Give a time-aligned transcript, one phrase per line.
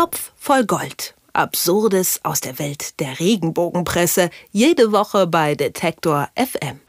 [0.00, 1.14] Topf voll Gold.
[1.34, 4.30] Absurdes aus der Welt der Regenbogenpresse.
[4.50, 6.80] Jede Woche bei Detektor FM.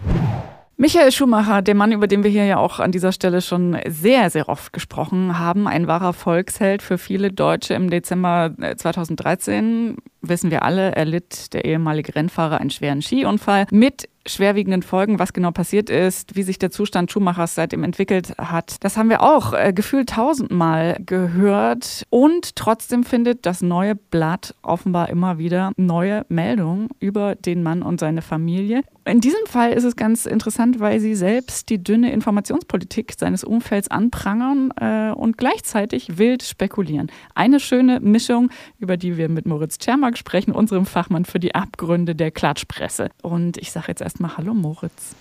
[0.77, 4.29] Michael Schumacher, der Mann, über den wir hier ja auch an dieser Stelle schon sehr,
[4.29, 7.73] sehr oft gesprochen haben, ein wahrer Volksheld für viele Deutsche.
[7.73, 14.83] Im Dezember 2013, wissen wir alle, erlitt der ehemalige Rennfahrer einen schweren Skiunfall mit schwerwiegenden
[14.83, 18.77] Folgen, was genau passiert ist, wie sich der Zustand Schumachers seitdem entwickelt hat.
[18.81, 22.05] Das haben wir auch äh, gefühlt tausendmal gehört.
[22.09, 27.99] Und trotzdem findet das neue Blatt offenbar immer wieder neue Meldungen über den Mann und
[27.99, 28.83] seine Familie.
[29.03, 33.89] In diesem Fall ist es ganz interessant, weil sie selbst die dünne Informationspolitik seines Umfelds
[33.89, 37.11] anprangern äh, und gleichzeitig wild spekulieren.
[37.33, 42.13] Eine schöne Mischung, über die wir mit Moritz Czermak sprechen, unserem Fachmann für die Abgründe
[42.13, 43.09] der Klatschpresse.
[43.23, 45.15] Und ich sage jetzt erstmal Hallo Moritz.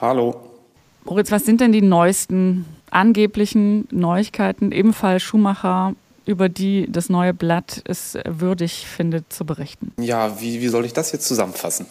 [0.00, 0.34] Hallo.
[1.04, 4.72] Moritz, was sind denn die neuesten angeblichen Neuigkeiten?
[4.72, 5.94] Ebenfalls Schumacher
[6.26, 9.92] über die das neue Blatt es würdig findet zu berichten?
[10.00, 11.86] Ja, wie, wie soll ich das jetzt zusammenfassen?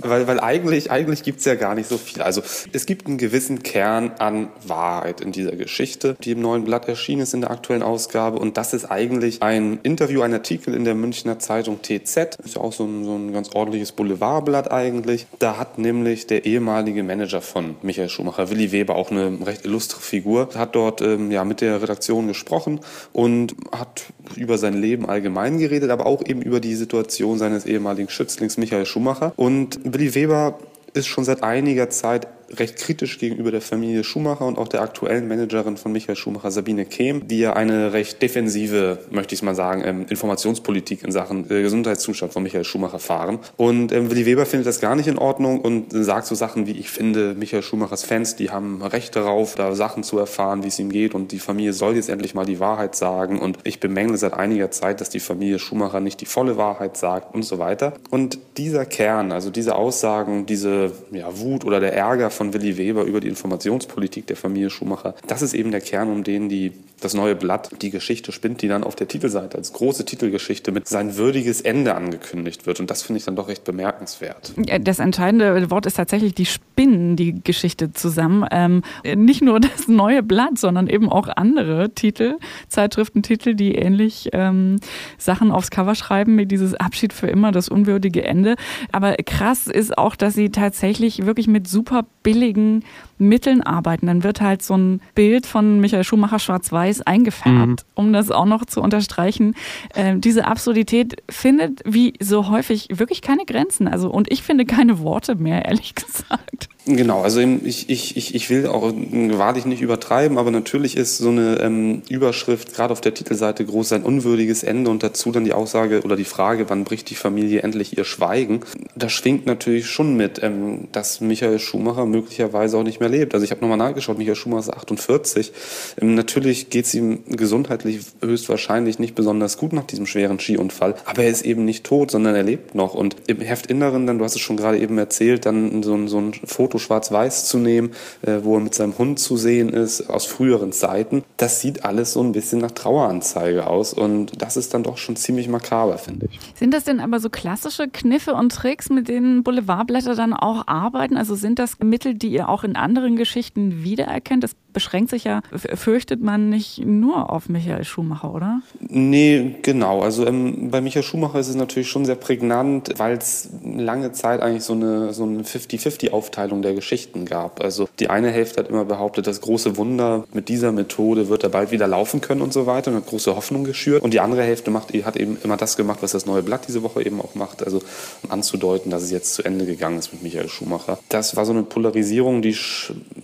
[0.00, 2.22] Weil, weil eigentlich, eigentlich gibt es ja gar nicht so viel.
[2.22, 6.88] Also es gibt einen gewissen Kern an Wahrheit in dieser Geschichte, die im neuen Blatt
[6.88, 8.38] erschienen ist in der aktuellen Ausgabe.
[8.38, 12.36] Und das ist eigentlich ein Interview, ein Artikel in der Münchner Zeitung TZ.
[12.44, 15.26] Ist ja auch so ein, so ein ganz ordentliches Boulevardblatt eigentlich.
[15.38, 20.00] Da hat nämlich der ehemalige Manager von Michael Schumacher, Willi Weber, auch eine recht illustre
[20.00, 22.80] Figur, hat dort ähm, ja, mit der Redaktion gesprochen
[23.12, 28.08] und hat über sein Leben allgemein geredet, aber auch eben über die Situation seines ehemaligen
[28.08, 29.32] Schützlings Michael Schumacher.
[29.36, 30.58] Und Willi Weber
[30.94, 32.26] ist schon seit einiger Zeit
[32.56, 36.84] recht kritisch gegenüber der Familie Schumacher und auch der aktuellen Managerin von Michael Schumacher, Sabine
[36.84, 41.62] Kehm, die ja eine recht defensive, möchte ich mal sagen, ähm, Informationspolitik in Sachen äh,
[41.62, 43.38] Gesundheitszustand von Michael Schumacher fahren.
[43.56, 46.72] Und ähm, Willi Weber findet das gar nicht in Ordnung und sagt so Sachen wie,
[46.72, 50.78] ich finde, Michael Schumachers Fans, die haben Recht darauf, da Sachen zu erfahren, wie es
[50.78, 54.16] ihm geht und die Familie soll jetzt endlich mal die Wahrheit sagen und ich bemängle
[54.16, 57.94] seit einiger Zeit, dass die Familie Schumacher nicht die volle Wahrheit sagt und so weiter.
[58.10, 63.02] Und dieser Kern, also diese Aussagen, diese ja, Wut oder der Ärger von Willi Weber
[63.02, 65.14] über die Informationspolitik der Familie Schumacher.
[65.26, 68.68] Das ist eben der Kern, um den die, das neue Blatt die Geschichte spinnt, die
[68.68, 72.78] dann auf der Titelseite als große Titelgeschichte mit sein würdiges Ende angekündigt wird.
[72.78, 74.52] Und das finde ich dann doch recht bemerkenswert.
[74.82, 78.46] Das entscheidende Wort ist tatsächlich, die spinnen die Geschichte zusammen.
[78.52, 78.82] Ähm,
[79.16, 82.36] nicht nur das neue Blatt, sondern eben auch andere Titel,
[82.68, 84.76] Zeitschriftentitel, die ähnlich ähm,
[85.18, 88.54] Sachen aufs Cover schreiben, wie dieses Abschied für immer, das unwürdige Ende.
[88.92, 92.84] Aber krass ist auch, dass sie tatsächlich wirklich mit super billigen
[93.16, 94.06] Mitteln arbeiten.
[94.06, 97.76] Dann wird halt so ein Bild von Michael Schumacher schwarz-weiß eingefärbt, mhm.
[97.94, 99.54] um das auch noch zu unterstreichen.
[99.94, 103.88] Ähm, diese Absurdität findet wie so häufig wirklich keine Grenzen.
[103.88, 106.47] Also, und ich finde keine Worte mehr, ehrlich gesagt.
[106.90, 111.60] Genau, also ich, ich, ich, will auch wahrlich nicht übertreiben, aber natürlich ist so eine
[111.60, 116.00] ähm, Überschrift gerade auf der Titelseite groß ein unwürdiges Ende und dazu dann die Aussage
[116.00, 118.60] oder die Frage, wann bricht die Familie endlich ihr Schweigen.
[118.96, 123.34] Da schwingt natürlich schon mit, ähm, dass Michael Schumacher möglicherweise auch nicht mehr lebt.
[123.34, 125.52] Also ich habe nochmal nachgeschaut, Michael Schumacher ist 48.
[126.00, 131.24] Ähm, natürlich geht es ihm gesundheitlich höchstwahrscheinlich nicht besonders gut nach diesem schweren Skiunfall, aber
[131.24, 132.94] er ist eben nicht tot, sondern er lebt noch.
[132.94, 136.32] Und im Heftinneren, dann, du hast es schon gerade eben erzählt, dann so, so ein
[136.46, 137.90] Foto schwarz-weiß zu nehmen,
[138.22, 141.24] äh, wo er mit seinem Hund zu sehen ist, aus früheren Zeiten.
[141.36, 145.16] Das sieht alles so ein bisschen nach Traueranzeige aus und das ist dann doch schon
[145.16, 146.38] ziemlich makaber, finde ich.
[146.54, 151.16] Sind das denn aber so klassische Kniffe und Tricks, mit denen Boulevardblätter dann auch arbeiten?
[151.16, 154.44] Also sind das Mittel, die ihr auch in anderen Geschichten wiedererkennt?
[154.44, 155.40] Das beschränkt sich ja,
[155.74, 158.60] fürchtet man nicht nur auf Michael Schumacher, oder?
[158.78, 160.02] Nee, genau.
[160.02, 164.40] Also ähm, bei Michael Schumacher ist es natürlich schon sehr prägnant, weil es lange Zeit
[164.40, 167.60] eigentlich so eine, so eine 50-50-Aufteilung der Geschichten gab.
[167.60, 171.48] Also die eine Hälfte hat immer behauptet, das große Wunder mit dieser Methode wird er
[171.48, 174.04] bald wieder laufen können und so weiter und hat große Hoffnung geschürt.
[174.04, 176.84] Und die andere Hälfte macht, hat eben immer das gemacht, was das neue Blatt diese
[176.84, 177.82] Woche eben auch macht, also
[178.22, 181.00] um anzudeuten, dass es jetzt zu Ende gegangen ist mit Michael Schumacher.
[181.08, 182.54] Das war so eine Polarisierung, die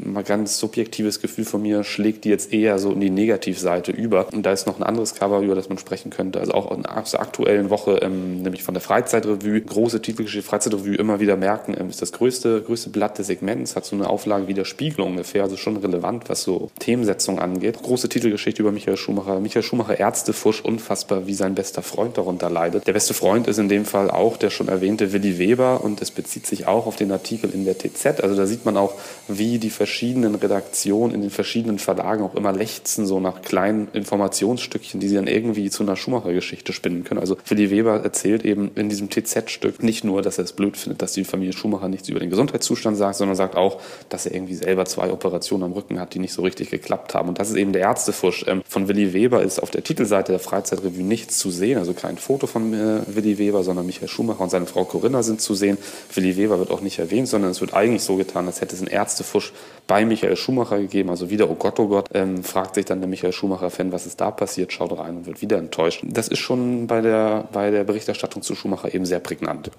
[0.04, 4.28] mal ganz subjektives Gefühl von mir schlägt die jetzt eher so in die Negativseite über.
[4.32, 6.40] Und da ist noch ein anderes Cover, über das man sprechen könnte.
[6.40, 11.20] Also auch aus der aktuellen Woche, ähm, nämlich von der Freizeitrevue, große Titelgeschichte Freizeitrevue, immer
[11.20, 14.54] wieder merken, ähm, ist das größte, größte Blatt des Segments, hat so eine Auflage wie
[14.54, 17.82] der Spiegel ungefähr, also schon relevant, was so Themensetzung angeht.
[17.82, 19.40] Große Titelgeschichte über Michael Schumacher.
[19.40, 22.86] Michael Schumacher, Ärztefusch, unfassbar, wie sein bester Freund darunter leidet.
[22.86, 26.10] Der beste Freund ist in dem Fall auch der schon erwähnte Willi Weber und es
[26.10, 28.20] bezieht sich auch auf den Artikel in der TZ.
[28.22, 28.94] Also da sieht man auch,
[29.28, 35.00] wie die verschiedenen Redaktionen in den verschiedenen Verlagen auch immer lechzen, so nach kleinen Informationsstückchen,
[35.00, 37.20] die sie dann irgendwie zu einer Schumacher-Geschichte spinnen können.
[37.20, 41.02] Also Willi Weber erzählt eben in diesem TZ-Stück nicht nur dass er es blöd findet,
[41.02, 44.54] dass die Familie Schumacher nichts über den Gesundheitszustand sagt, sondern sagt auch, dass er irgendwie
[44.54, 47.28] selber zwei Operationen am Rücken hat, die nicht so richtig geklappt haben.
[47.28, 48.44] Und das ist eben der Ärztefusch.
[48.48, 52.18] Ähm, von Willi Weber ist auf der Titelseite der Freizeitrevue nichts zu sehen, also kein
[52.18, 55.78] Foto von äh, Willi Weber, sondern Michael Schumacher und seine Frau Corinna sind zu sehen.
[56.14, 58.80] Willi Weber wird auch nicht erwähnt, sondern es wird eigentlich so getan, als hätte es
[58.80, 59.52] einen Ärztefusch
[59.86, 61.10] bei Michael Schumacher gegeben.
[61.10, 64.20] Also wieder, oh Gott, oh Gott, ähm, fragt sich dann der Michael Schumacher-Fan, was ist
[64.20, 66.02] da passiert, schaut rein und wird wieder enttäuscht.
[66.06, 69.70] Das ist schon bei der, bei der Berichterstattung zu Schumacher eben sehr prägnant.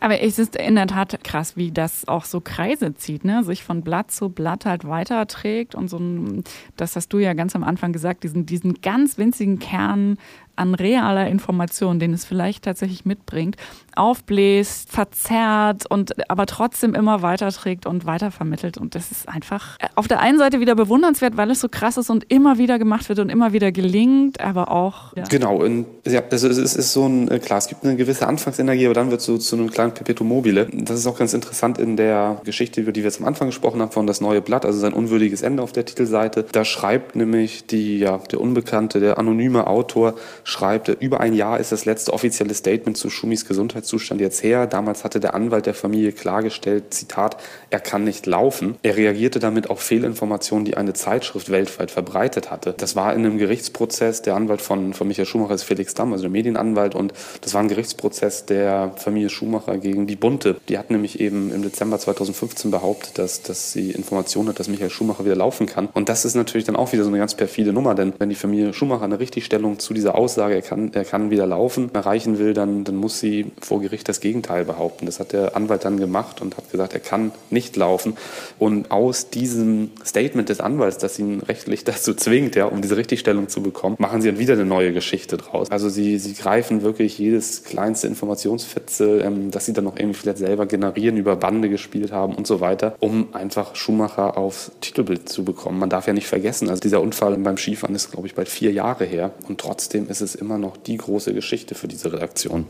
[0.00, 3.42] Aber es ist in der Tat krass, wie das auch so Kreise zieht, ne?
[3.42, 6.44] sich von Blatt zu Blatt halt weiterträgt und so ein,
[6.76, 10.18] das hast du ja ganz am Anfang gesagt, diesen, diesen ganz winzigen Kern
[10.58, 13.56] an realer Information, den es vielleicht tatsächlich mitbringt,
[13.94, 18.78] aufbläst, verzerrt und aber trotzdem immer weiterträgt und weitervermittelt.
[18.78, 22.10] Und das ist einfach auf der einen Seite wieder bewundernswert, weil es so krass ist
[22.10, 25.16] und immer wieder gemacht wird und immer wieder gelingt, aber auch.
[25.16, 25.24] Ja.
[25.24, 28.86] Genau, und ja, also es ist so ein, äh, klar, es gibt eine gewisse Anfangsenergie,
[28.86, 30.68] aber dann wird es so zu einem kleinen Perpetuum mobile.
[30.72, 33.80] Das ist auch ganz interessant in der Geschichte, über die wir jetzt am Anfang gesprochen
[33.80, 36.44] haben, von Das neue Blatt, also sein unwürdiges Ende auf der Titelseite.
[36.50, 40.14] Da schreibt nämlich die, ja, der unbekannte, der anonyme Autor,
[40.48, 44.66] schreibt, über ein Jahr ist das letzte offizielle Statement zu Schumis Gesundheitszustand jetzt her.
[44.66, 47.36] Damals hatte der Anwalt der Familie klargestellt, Zitat,
[47.68, 48.76] er kann nicht laufen.
[48.82, 52.74] Er reagierte damit auf Fehlinformationen, die eine Zeitschrift weltweit verbreitet hatte.
[52.74, 56.22] Das war in einem Gerichtsprozess, der Anwalt von, von Michael Schumacher ist Felix Damm, also
[56.22, 57.12] der Medienanwalt, und
[57.42, 60.56] das war ein Gerichtsprozess der Familie Schumacher gegen die Bunte.
[60.70, 64.88] Die hat nämlich eben im Dezember 2015 behauptet, dass, dass sie Informationen hat, dass Michael
[64.88, 65.90] Schumacher wieder laufen kann.
[65.92, 68.34] Und das ist natürlich dann auch wieder so eine ganz perfide Nummer, denn wenn die
[68.34, 72.38] Familie Schumacher eine Richtigstellung zu dieser Aussage Aussage, er kann, er kann wieder laufen, erreichen
[72.38, 75.06] will, dann, dann muss sie vor Gericht das Gegenteil behaupten.
[75.06, 78.16] Das hat der Anwalt dann gemacht und hat gesagt, er kann nicht laufen.
[78.58, 83.48] Und aus diesem Statement des Anwalts, das ihn rechtlich dazu zwingt, ja, um diese Richtigstellung
[83.48, 85.72] zu bekommen, machen sie dann wieder eine neue Geschichte draus.
[85.72, 90.38] Also sie, sie greifen wirklich jedes kleinste Informationsfetze, ähm, das sie dann noch irgendwie vielleicht
[90.38, 95.44] selber generieren, über Bande gespielt haben und so weiter, um einfach Schumacher aufs Titelbild zu
[95.44, 95.80] bekommen.
[95.80, 98.70] Man darf ja nicht vergessen, also dieser Unfall beim Skifahren ist, glaube ich, bald vier
[98.70, 102.66] Jahre her und trotzdem ist es es immer noch die große Geschichte für diese Redaktion.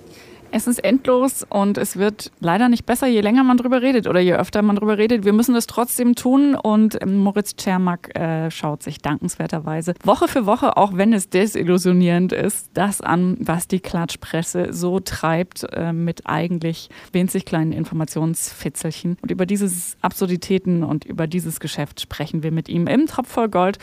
[0.50, 4.20] Es ist endlos und es wird leider nicht besser, je länger man drüber redet oder
[4.20, 5.24] je öfter man drüber redet.
[5.26, 10.46] Wir müssen es trotzdem tun und ähm, Moritz Czermak äh, schaut sich dankenswerterweise Woche für
[10.46, 16.22] Woche, auch wenn es desillusionierend ist, das an, was die Klatschpresse so treibt äh, mit
[16.26, 19.18] eigentlich winzig kleinen Informationsfitzelchen.
[19.20, 19.70] Und über diese
[20.00, 23.78] Absurditäten und über dieses Geschäft sprechen wir mit ihm im Topf voll Gold.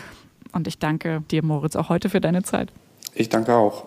[0.51, 2.71] Und ich danke dir, Moritz, auch heute für deine Zeit.
[3.15, 3.85] Ich danke auch.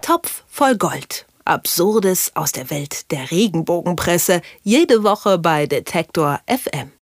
[0.00, 1.26] Topf voll Gold.
[1.44, 4.40] Absurdes aus der Welt der Regenbogenpresse.
[4.62, 6.90] Jede Woche bei Detektor FM.